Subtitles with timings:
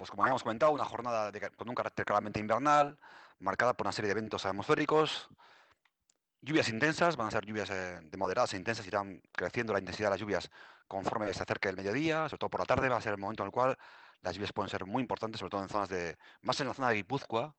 [0.00, 2.98] pues como habíamos comentado, una jornada con un carácter claramente invernal,
[3.38, 5.28] marcada por una serie de eventos atmosféricos.
[6.40, 10.06] Lluvias intensas, van a ser lluvias eh, de moderadas e intensas, irán creciendo la intensidad
[10.08, 10.50] de las lluvias
[10.88, 13.42] conforme se acerque el mediodía, sobre todo por la tarde, va a ser el momento
[13.42, 13.76] en el cual
[14.22, 16.88] las lluvias pueden ser muy importantes, sobre todo en zonas de, más en la zona
[16.88, 17.54] de Guipúzcoa,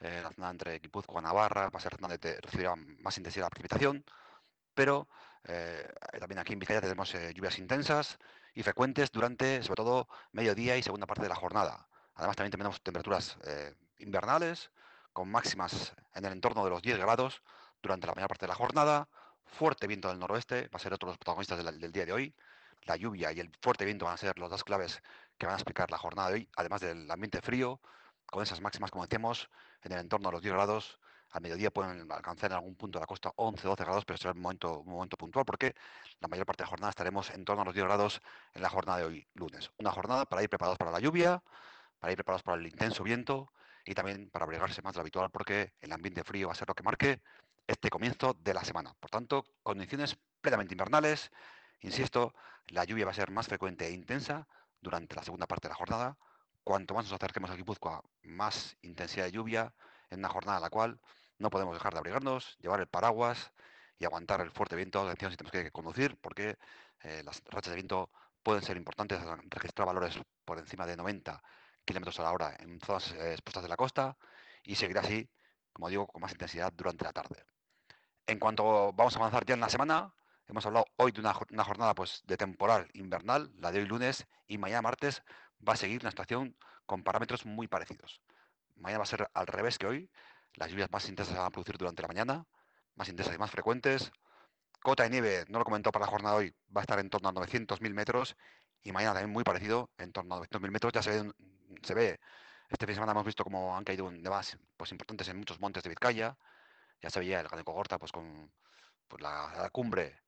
[0.00, 3.50] eh, la zona entre Guipúzcoa y Navarra, va a ser donde recibirá más intensidad la
[3.50, 4.04] precipitación,
[4.74, 5.08] pero
[5.44, 8.18] eh, también aquí en Vizcaya tenemos lluvias intensas
[8.54, 11.88] y frecuentes durante, sobre todo, mediodía y segunda parte de la jornada.
[12.14, 13.38] Además, también tenemos temperaturas
[13.98, 14.70] invernales,
[15.12, 17.42] con máximas en el entorno de los 10 grados
[17.82, 19.08] durante la mayor parte de la jornada.
[19.44, 22.34] Fuerte viento del noroeste va a ser otro de los protagonistas del, día de hoy.
[22.82, 25.02] La lluvia y el fuerte viento van a ser las dos claves
[25.36, 27.80] que van a explicar la jornada de hoy, además del ambiente frío,
[28.26, 29.50] con esas máximas, como decíamos,
[29.82, 31.00] en el entorno de los 10 grados.
[31.30, 34.40] A mediodía pueden alcanzar en algún punto de la costa 11-12 grados, pero será un
[34.40, 35.74] momento, un momento puntual porque
[36.20, 38.22] la mayor parte de la jornada estaremos en torno a los 10 grados
[38.54, 39.70] en la jornada de hoy, lunes.
[39.78, 41.42] Una jornada para ir preparados para la lluvia,
[41.98, 43.52] para ir preparados para el intenso viento
[43.84, 46.68] y también para abrigarse más de lo habitual porque el ambiente frío va a ser
[46.68, 47.20] lo que marque
[47.66, 48.94] este comienzo de la semana.
[48.98, 51.30] Por tanto, condiciones plenamente invernales.
[51.80, 52.34] Insisto,
[52.68, 54.46] la lluvia va a ser más frecuente e intensa
[54.80, 56.16] durante la segunda parte de la jornada.
[56.64, 59.74] Cuanto más nos acerquemos a Guipúzcoa, más intensidad de lluvia
[60.10, 61.00] en una jornada en la cual
[61.38, 63.52] no podemos dejar de abrigarnos, llevar el paraguas
[63.98, 65.00] y aguantar el fuerte viento.
[65.00, 66.56] Atención si tenemos que conducir, porque
[67.02, 68.10] eh, las rachas de viento
[68.42, 69.20] pueden ser importantes,
[69.50, 71.42] registrar valores por encima de 90
[71.84, 74.16] kilómetros a la hora en zonas eh, expuestas de la costa
[74.62, 75.28] y seguir así,
[75.72, 77.44] como digo, con más intensidad durante la tarde.
[78.26, 80.12] En cuanto vamos a avanzar ya en la semana,
[80.46, 84.58] hemos hablado hoy de una, jornada pues, de temporal invernal, la de hoy lunes, y
[84.58, 85.22] mañana martes
[85.66, 88.20] va a seguir una estación con parámetros muy parecidos.
[88.76, 90.10] Mañana va a ser al revés que hoy,
[90.58, 92.46] las lluvias más intensas se van a producir durante la mañana,
[92.96, 94.12] más intensas y más frecuentes.
[94.82, 97.10] Cota de nieve, no lo comentó para la jornada de hoy, va a estar en
[97.10, 98.36] torno a 900.000 metros
[98.82, 100.92] y mañana también muy parecido, en torno a 900.000 metros.
[100.92, 101.32] Ya se ve,
[101.82, 102.20] se ve,
[102.68, 105.82] este fin de semana hemos visto cómo han caído nevadas pues, importantes en muchos montes
[105.82, 106.36] de Vizcaya.
[107.00, 108.50] Ya se veía el Ganeco Gorta pues, con
[109.08, 110.20] pues, la, cumbre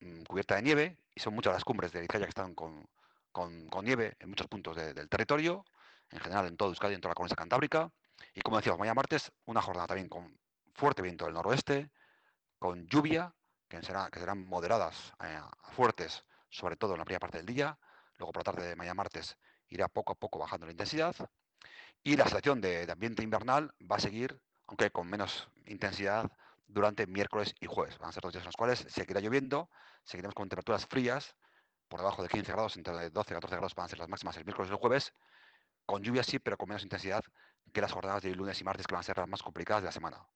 [0.00, 2.88] mm, cubierta de nieve, y son muchas las cumbres de Vizcaya que están con,
[3.82, 5.64] nieve en muchos puntos del territorio,
[6.10, 7.90] en general en todo Euskadi, en toda la cornisa cantábrica.
[8.34, 10.38] Y como decíamos, mañana martes, una jornada también con
[10.74, 11.90] fuerte viento del noroeste,
[12.58, 13.34] con lluvia,
[13.68, 15.40] que, será, que serán moderadas eh,
[15.72, 17.78] fuertes, sobre todo en la primera parte del día,
[18.22, 19.36] Luego por la tarde de mañana martes
[19.68, 21.16] irá poco a poco bajando la intensidad.
[22.04, 26.30] Y la situación de, ambiente invernal va a seguir, aunque con menos intensidad,
[26.68, 27.98] durante miércoles y jueves.
[27.98, 29.70] Van a ser dos días en los cuales seguirá lloviendo,
[30.04, 31.34] seguiremos con temperaturas frías,
[31.88, 34.36] por debajo de 15 grados, entre 12 y 14 grados van a ser las máximas
[34.36, 35.12] el miércoles y el jueves,
[35.86, 37.22] con lluvia sí, pero con menos intensidad
[37.72, 39.86] que las jornadas de lunes y martes, que van a ser las más complicadas de
[39.86, 40.26] la semana.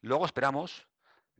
[0.00, 0.88] Luego esperamos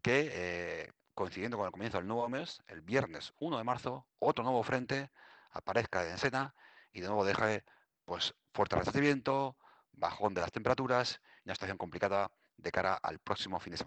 [0.02, 4.44] que, eh, coincidiendo con el comienzo del nuevo mes, el viernes 1 de marzo, otro
[4.44, 5.10] nuevo frente
[5.50, 6.54] aparezca en escena
[6.92, 7.64] y de nuevo deje
[8.04, 9.56] pues, fuerte recibimiento,
[9.92, 13.86] bajón de las temperaturas y una situación complicada de cara al próximo fin de semana.